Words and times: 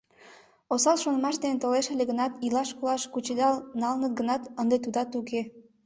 Осал 0.73 0.97
шонымаш 1.03 1.35
дене 1.43 1.57
толеш 1.59 1.87
ыле 1.93 2.03
гынат, 2.11 2.33
илаш-колаш 2.45 3.03
кучедал 3.13 3.55
налыныт 3.81 4.13
гынат, 4.19 4.43
ынде 4.61 4.77
тудат 4.83 5.09
уке. 5.19 5.41